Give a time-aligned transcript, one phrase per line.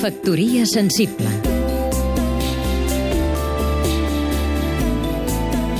[0.00, 1.26] Factoria sensible.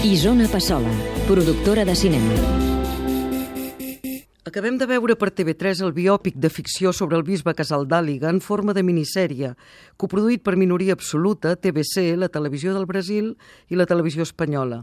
[0.04, 0.90] Isona Passola,
[1.26, 2.79] productora de cinema
[4.50, 8.72] Acabem de veure per TV3 el biòpic de ficció sobre el bisbe Casaldàliga en forma
[8.74, 9.52] de minissèrie,
[9.94, 13.28] coproduït per minoria absoluta, TBC, la televisió del Brasil
[13.70, 14.80] i la televisió espanyola.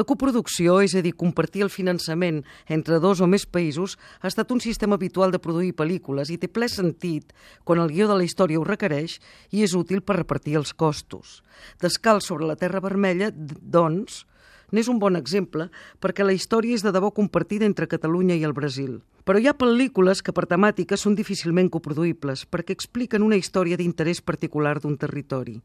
[0.00, 2.40] La coproducció, és a dir, compartir el finançament
[2.72, 6.48] entre dos o més països, ha estat un sistema habitual de produir pel·lícules i té
[6.48, 7.36] ple sentit
[7.68, 9.18] quan el guió de la història ho requereix
[9.52, 11.42] i és útil per repartir els costos.
[11.84, 14.24] Descalç sobre la Terra Vermella, doncs,
[14.72, 15.68] n'és un bon exemple
[16.00, 19.00] perquè la història és de debò compartida entre Catalunya i el Brasil.
[19.24, 24.22] Però hi ha pel·lícules que per temàtica són difícilment coproduïbles perquè expliquen una història d'interès
[24.22, 25.60] particular d'un territori.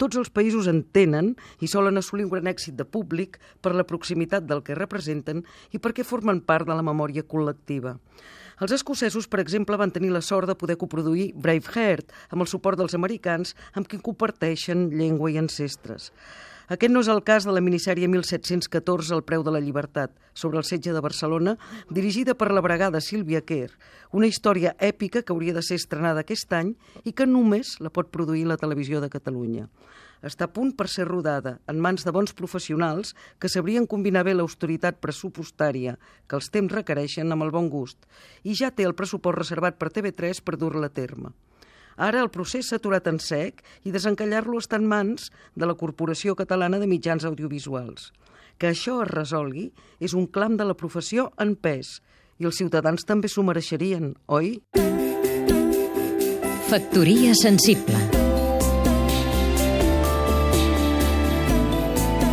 [0.00, 3.84] Tots els països en tenen i solen assolir un gran èxit de públic per la
[3.84, 5.42] proximitat del que representen
[5.76, 7.98] i perquè formen part de la memòria col·lectiva.
[8.60, 12.80] Els escocesos, per exemple, van tenir la sort de poder coproduir Braveheart amb el suport
[12.80, 16.10] dels americans amb qui comparteixen llengua i ancestres.
[16.70, 20.60] Aquest no és el cas de la minissèrie 1714 El preu de la llibertat, sobre
[20.60, 21.56] el setge de Barcelona,
[21.90, 23.74] dirigida per la bregada Sílvia Kerr,
[24.14, 26.70] una història èpica que hauria de ser estrenada aquest any
[27.02, 29.66] i que només la pot produir la televisió de Catalunya.
[30.22, 34.38] Està a punt per ser rodada en mans de bons professionals que sabrien combinar bé
[34.38, 35.98] l'austeritat pressupostària
[36.28, 38.06] que els temps requereixen amb el bon gust
[38.44, 41.34] i ja té el pressupost reservat per TV3 per dur-la a terme.
[42.00, 46.32] Ara el procés s'ha aturat en sec i desencallar-lo està en mans de la Corporació
[46.38, 48.08] Catalana de Mitjans Audiovisuals.
[48.56, 49.68] Que això es resolgui
[50.00, 51.98] és un clam de la professió en pes
[52.40, 54.56] i els ciutadans també s'ho mereixerien, oi?
[56.70, 58.00] Factoria sensible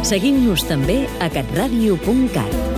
[0.07, 2.76] Seguim-nos també a catradio.cat